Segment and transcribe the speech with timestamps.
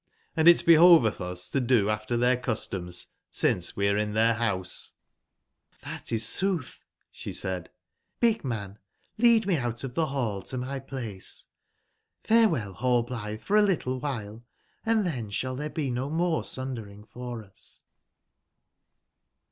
[0.35, 4.93] Hnd it bebovetb us to do alPter tbeir customs since we are in tbeir bouse
[5.83, 8.79] "jj7 'Xbat is sootb/'sbe said;'* big man,
[9.19, 11.45] lead me out of tbe ball to my place,
[12.25, 14.41] f are well,^)allblitbe, for a littlewbile,
[14.87, 17.83] andtben sball tbere be no m ore sundering for us."